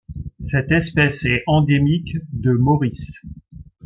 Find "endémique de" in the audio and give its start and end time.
1.45-2.53